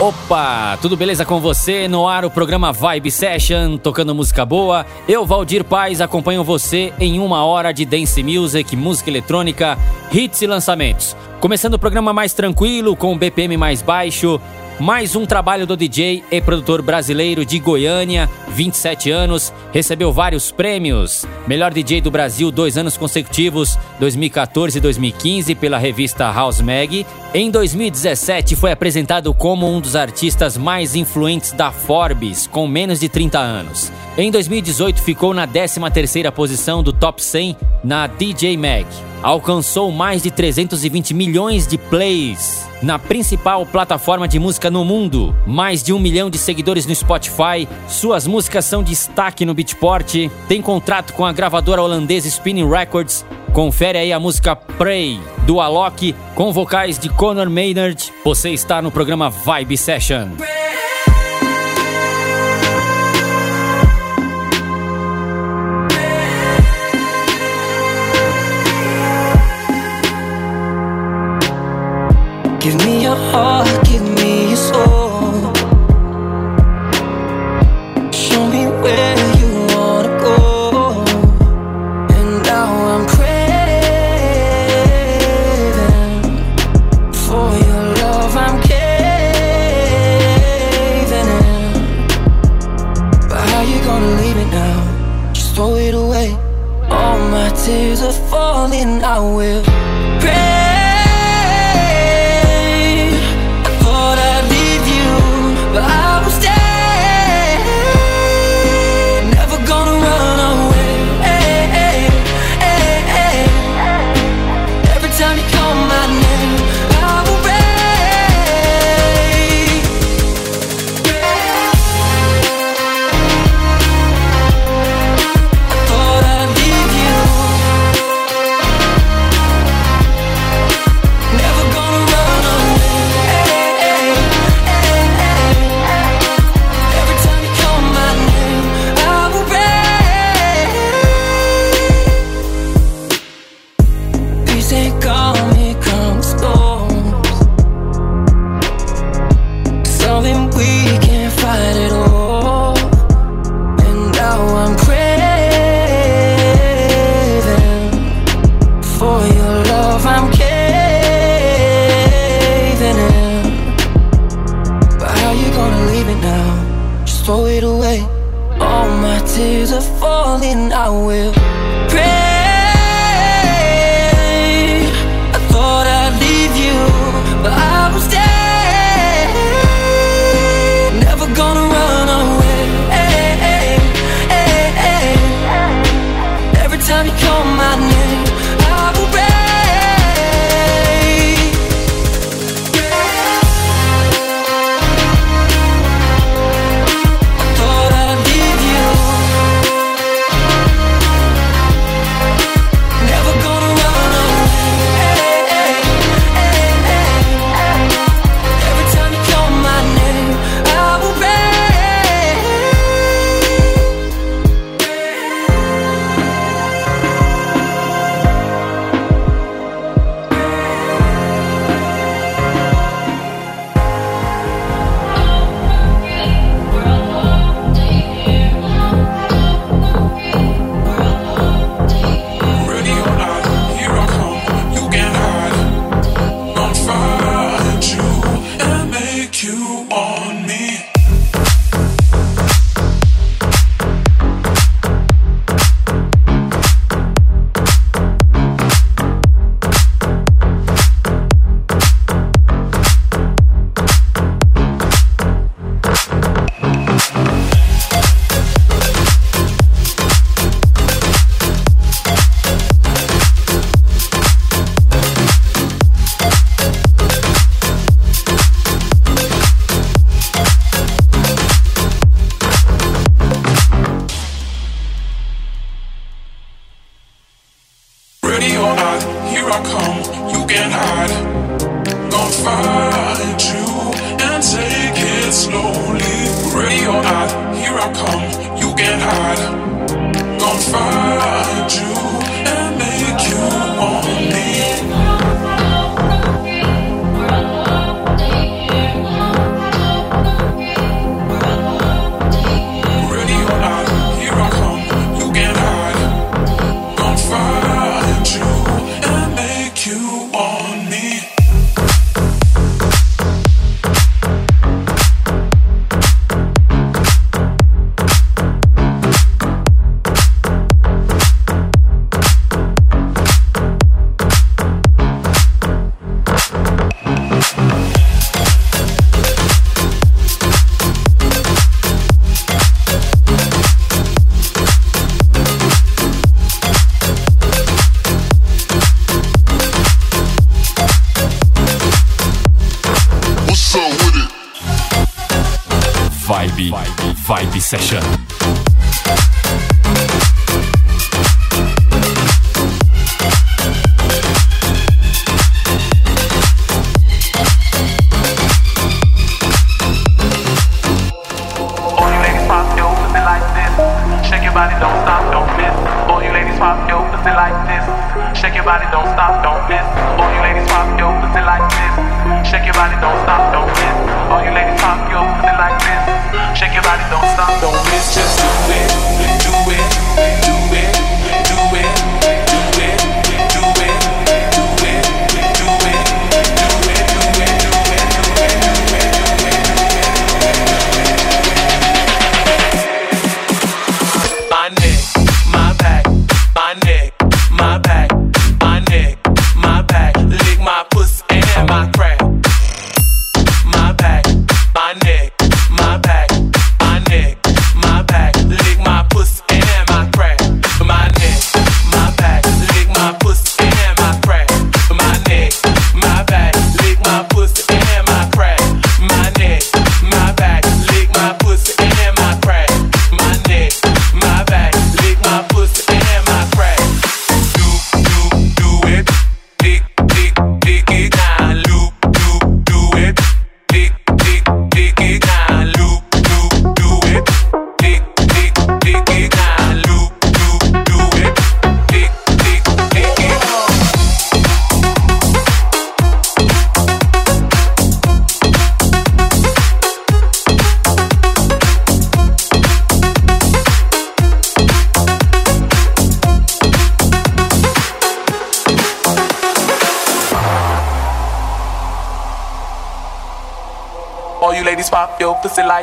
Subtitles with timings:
[0.00, 1.86] Opa, tudo beleza com você?
[1.86, 4.86] No ar o programa Vibe Session, tocando música boa.
[5.06, 9.76] Eu, Valdir Paz, acompanho você em uma hora de dance music, música eletrônica,
[10.10, 11.14] hits e lançamentos.
[11.38, 14.40] Começando o programa mais tranquilo, com o BPM mais baixo,
[14.80, 21.26] mais um trabalho do DJ e produtor brasileiro de Goiânia, 27 anos, recebeu vários prêmios.
[21.46, 27.06] Melhor DJ do Brasil dois anos consecutivos, 2014 e 2015, pela revista House Mag.
[27.34, 33.08] Em 2017 foi apresentado como um dos artistas mais influentes da Forbes, com menos de
[33.10, 33.92] 30 anos.
[34.16, 38.86] Em 2018 ficou na 13ª posição do Top 100 na DJ Mag.
[39.22, 45.34] Alcançou mais de 320 milhões de plays na principal plataforma de música no mundo.
[45.46, 47.68] Mais de um milhão de seguidores no Spotify.
[47.88, 50.14] Suas músicas são destaque no Beatport.
[50.48, 53.24] Tem contrato com a gravadora holandesa Spinning Records.
[53.52, 58.12] Confere aí a música Pray do Alok com vocais de Conor Maynard.
[58.24, 60.28] Você está no programa Vibe Session.
[72.60, 74.09] Give me your heart, give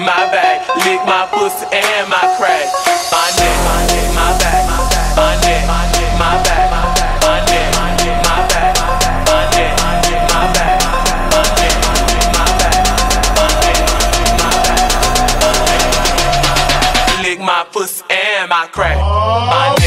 [0.00, 2.66] my back, lick my pussy and my crack.
[3.10, 4.64] My neck, my neck, my back,
[5.16, 5.66] my neck,
[6.18, 6.70] my back,
[7.22, 8.78] my neck, my back, my neck, my back,
[17.38, 18.98] my pussy and my crack.
[18.98, 19.77] My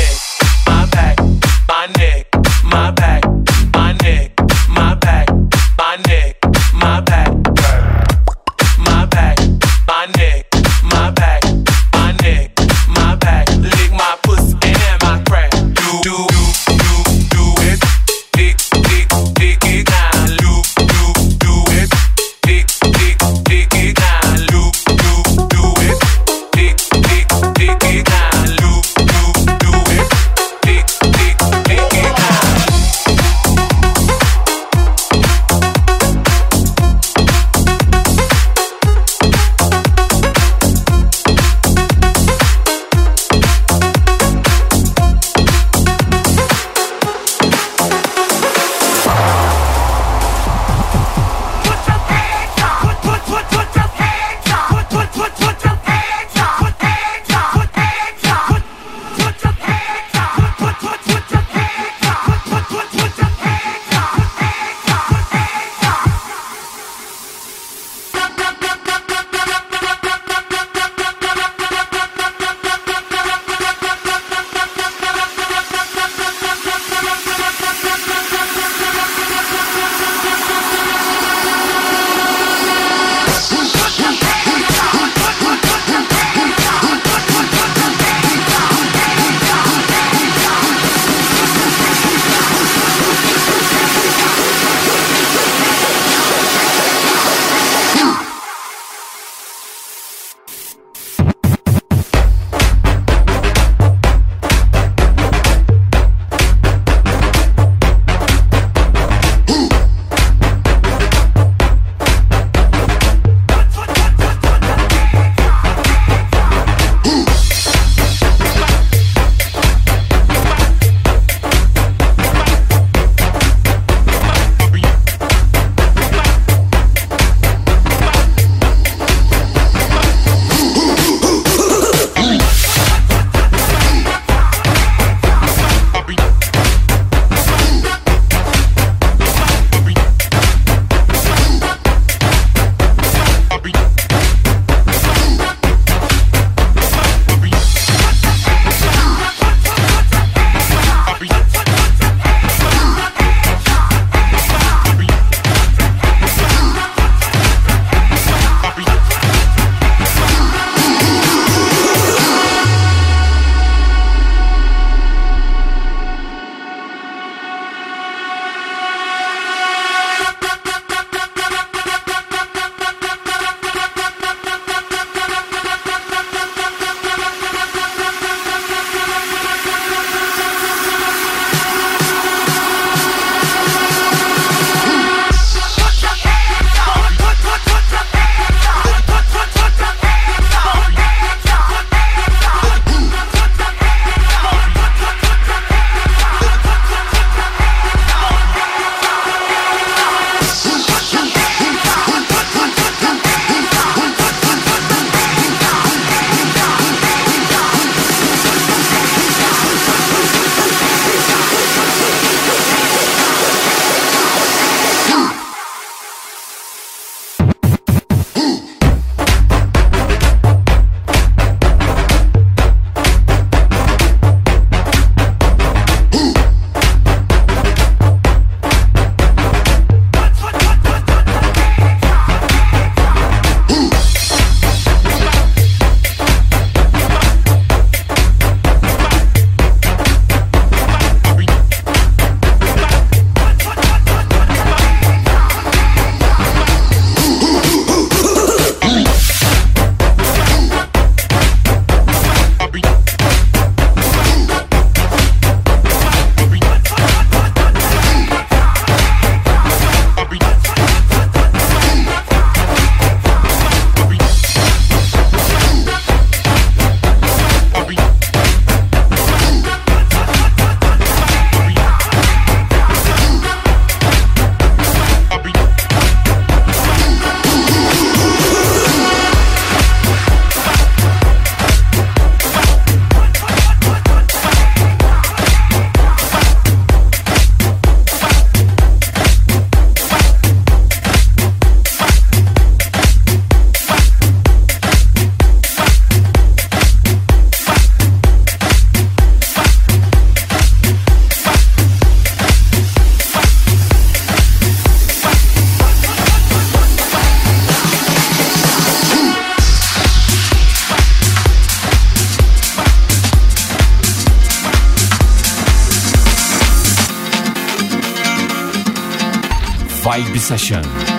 [320.41, 321.10] Vibe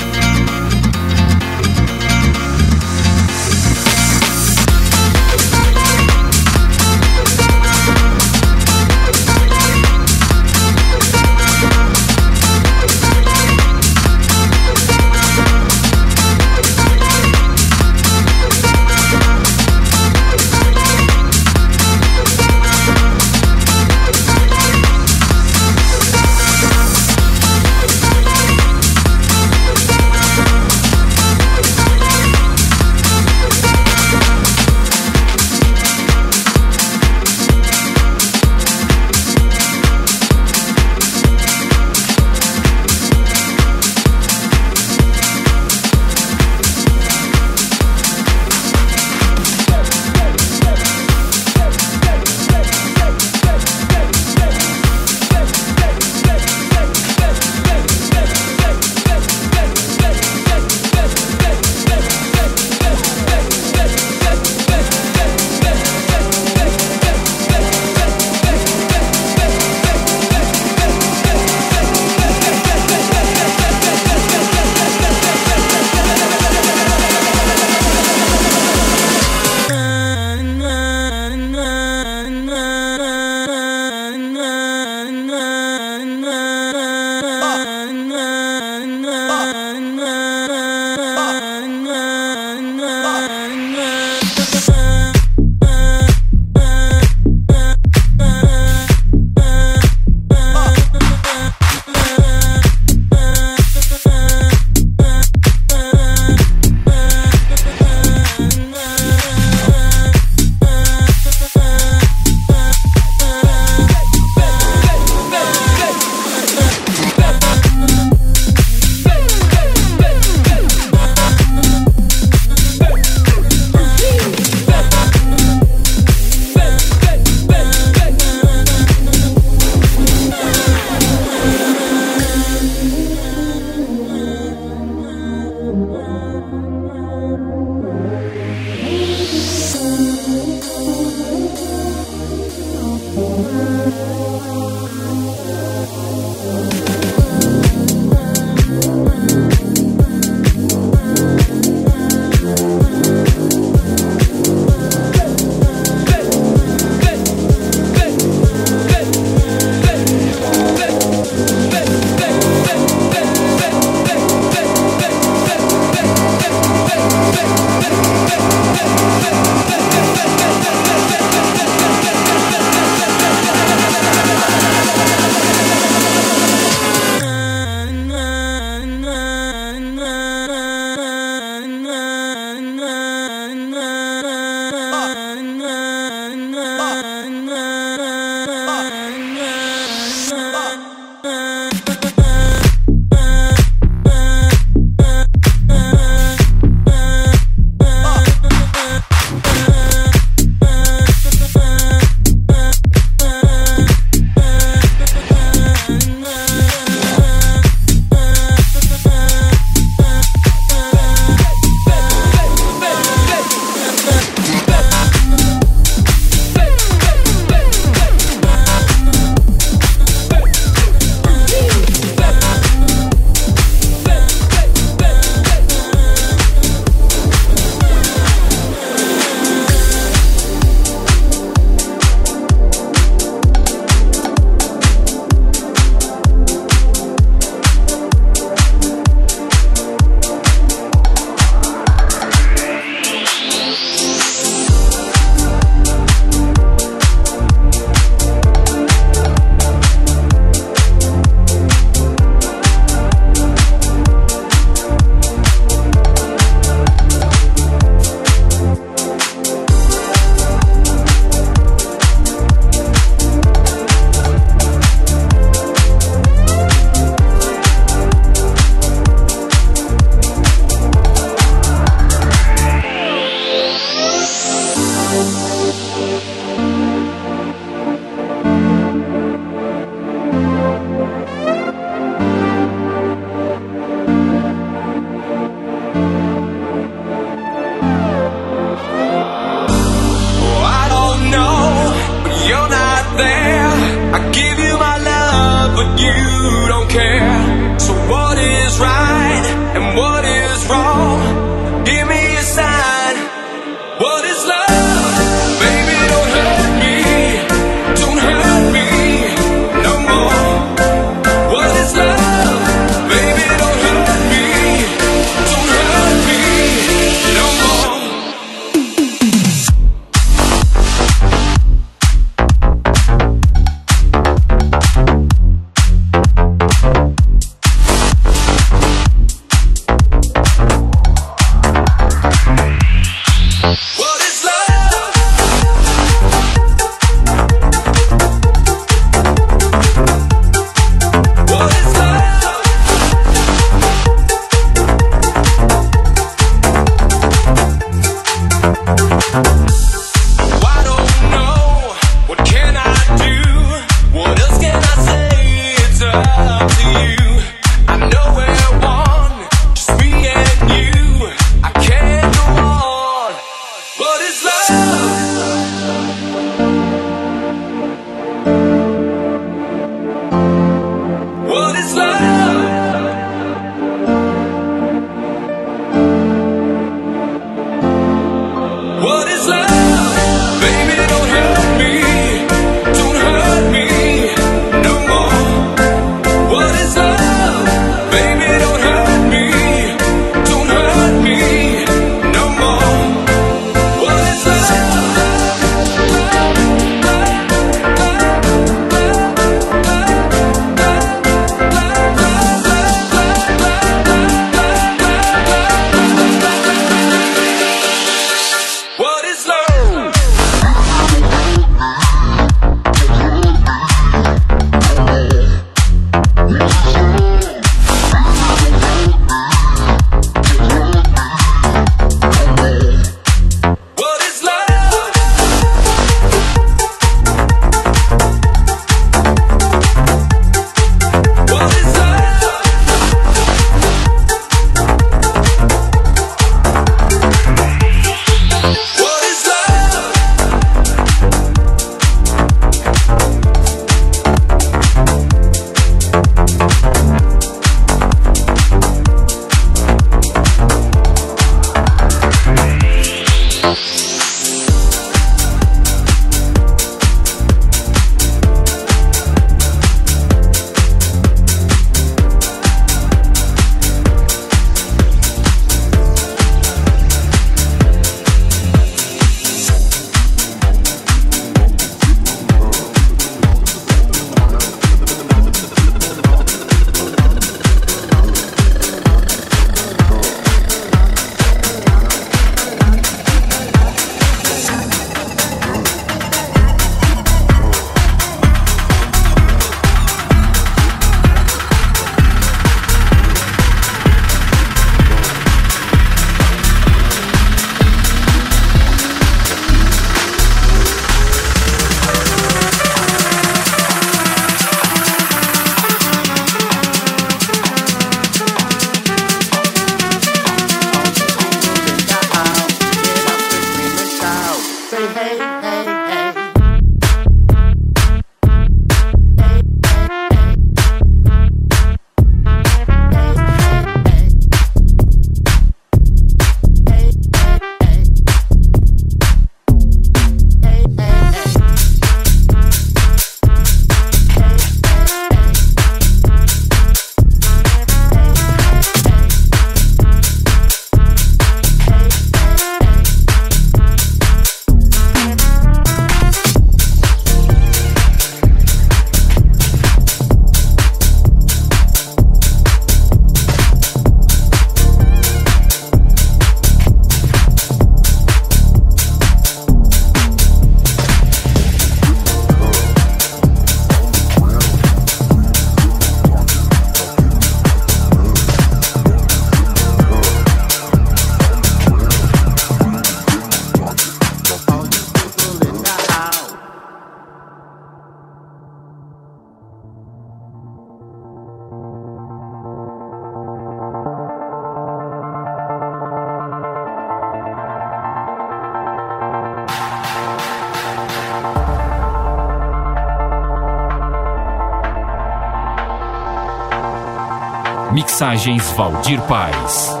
[598.41, 600.00] Mixagens Valdir Paz.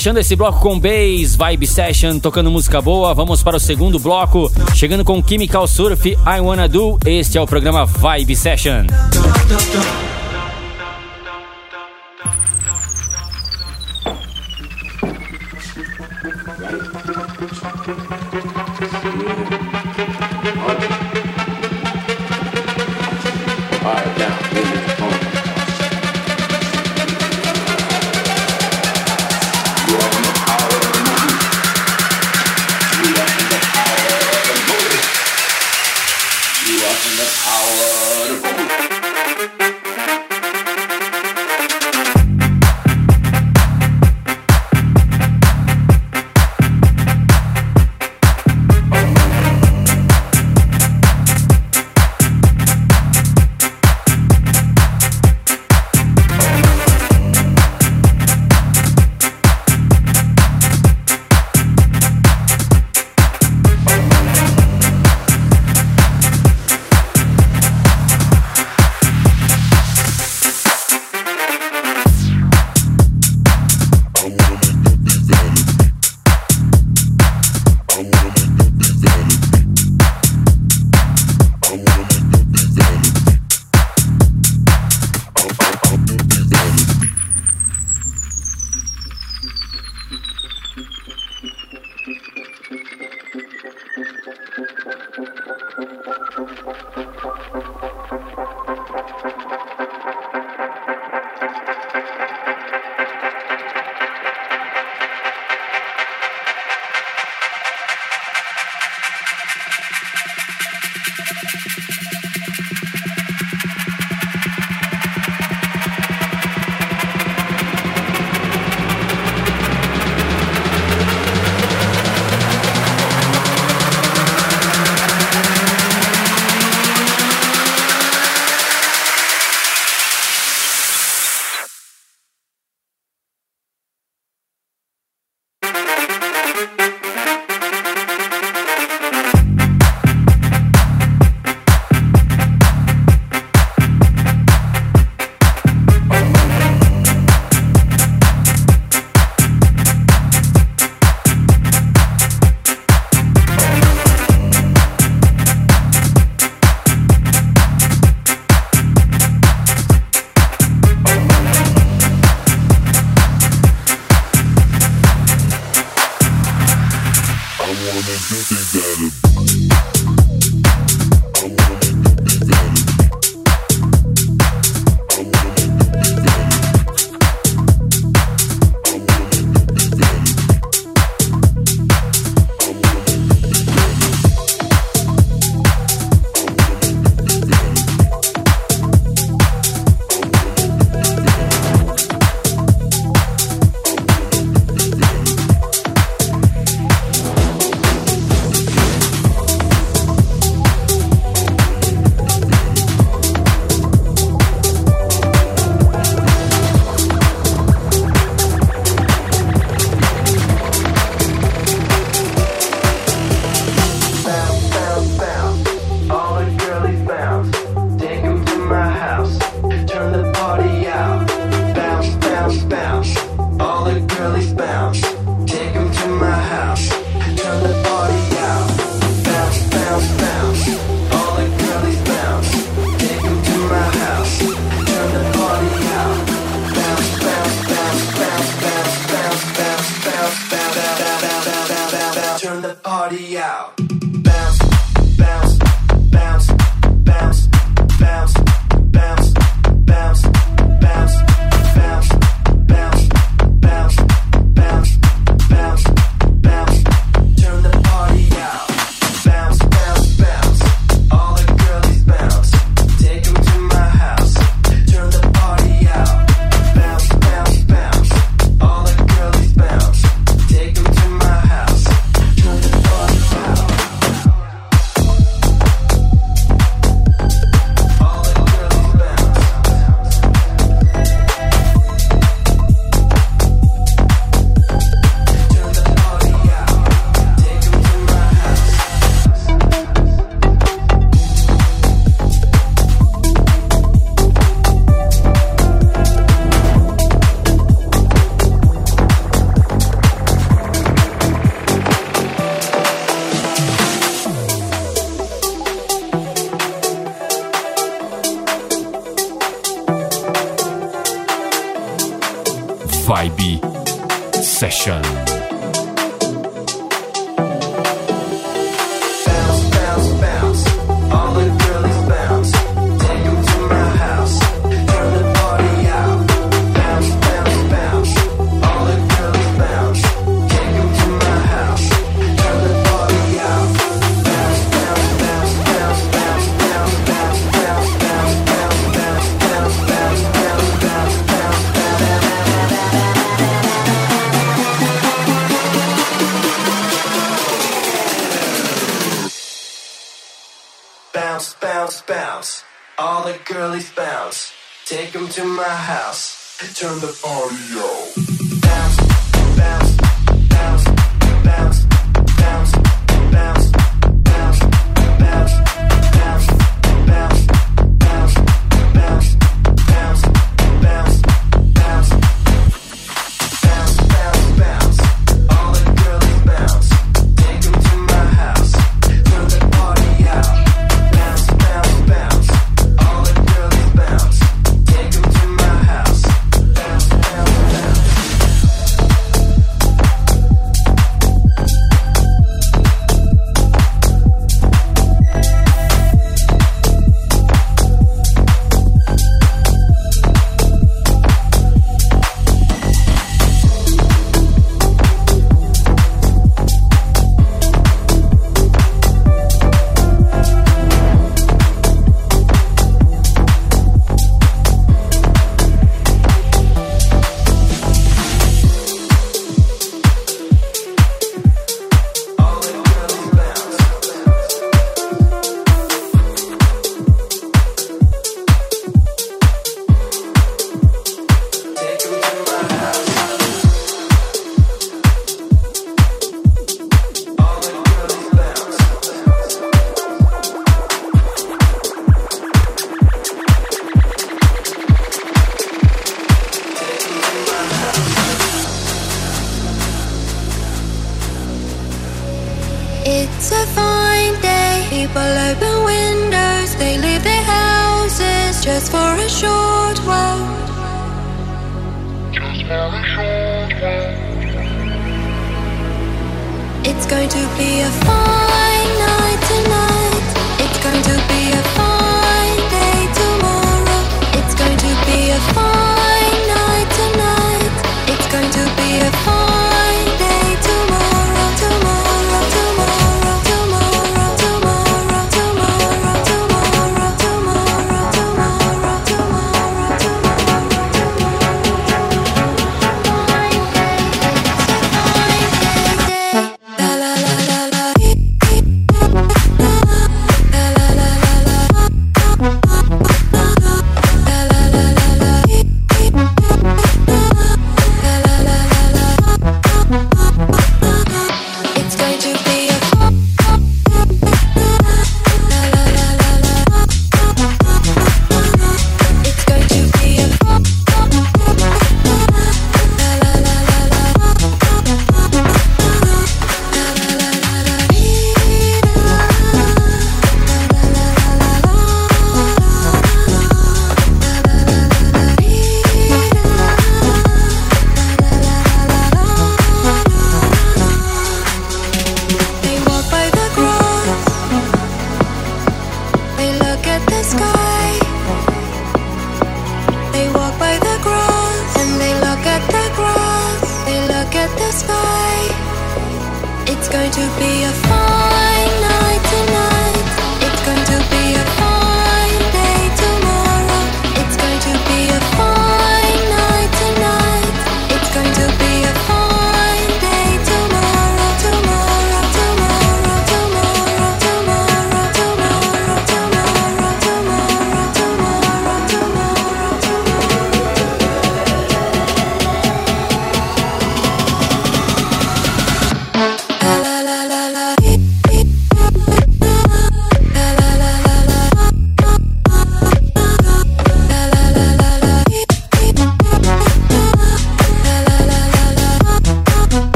[0.00, 4.50] Fechando esse bloco com Bass, Vibe Session, tocando música boa, vamos para o segundo bloco,
[4.74, 6.98] chegando com Chemical Surf, I Wanna Do.
[7.04, 8.86] Este é o programa Vibe Session.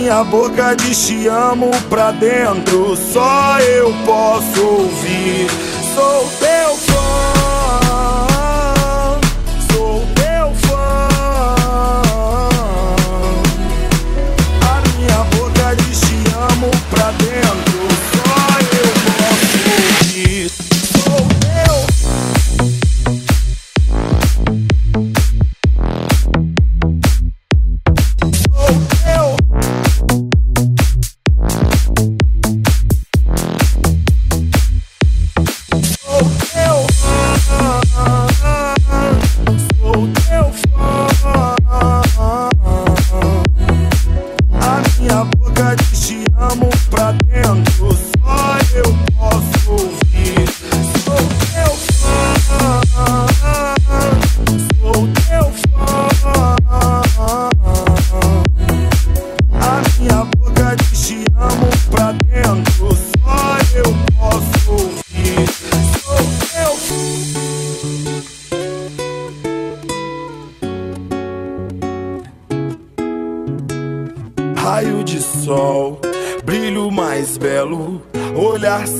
[0.00, 5.46] Minha boca diz te amo pra dentro, só eu posso ouvir.
[5.94, 6.89] Sou teu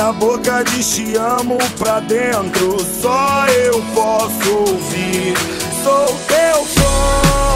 [0.00, 5.34] minha boca diz te amo pra dentro, só eu posso ouvir.
[5.84, 7.49] Sou teu fã.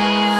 [0.00, 0.39] I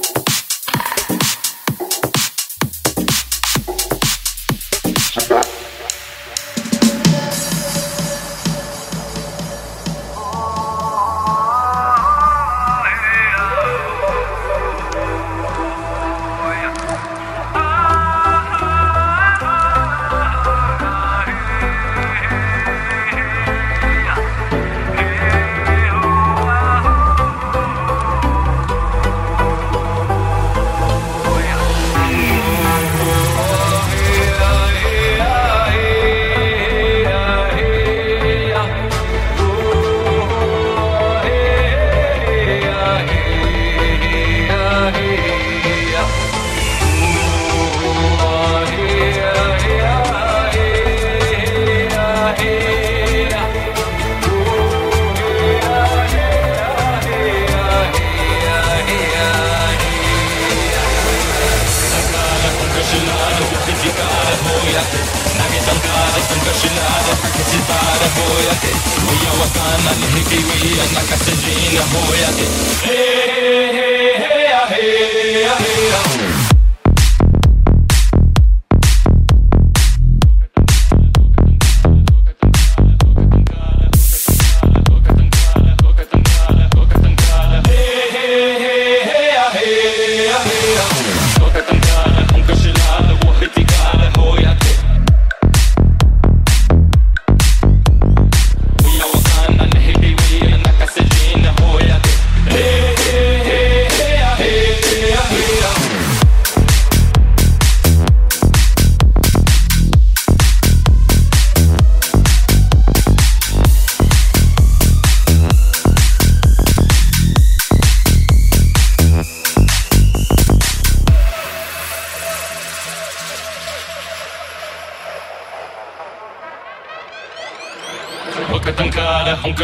[68.61, 68.67] て
[69.01, 76.40] もやわかなにへきびや泣かせじなほやてへーへーへーやへーやへーや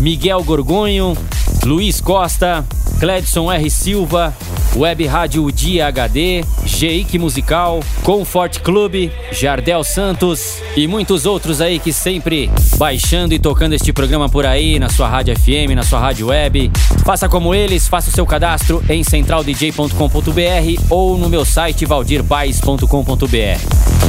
[0.00, 1.16] Miguel Gorgonho,
[1.64, 2.64] Luiz Costa,
[2.98, 3.70] Cledson R.
[3.70, 4.34] Silva,
[4.76, 11.92] Web Rádio Dia HD, Geic Musical, Comfort Club, Jardel Santos e muitos outros aí que
[11.92, 16.28] sempre baixando e tocando este programa por aí na sua rádio FM, na sua rádio
[16.28, 16.70] web.
[17.04, 24.07] Faça como eles, faça o seu cadastro em centraldj.com.br ou no meu site valdirpaes.com.br.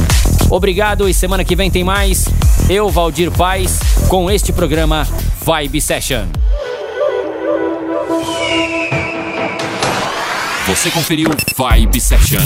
[0.50, 2.26] Obrigado e semana que vem tem mais.
[2.68, 3.78] Eu, Valdir Paz,
[4.08, 5.06] com este programa
[5.44, 6.26] Vibe Session.
[10.66, 12.42] Você conferiu Vibe Session.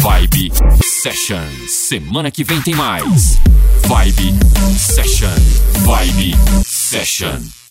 [0.00, 1.44] Vibe Session.
[1.68, 3.38] Semana que vem tem mais.
[3.86, 4.34] Vibe
[4.76, 5.28] Session.
[5.84, 6.34] Vibe
[6.64, 7.61] Session.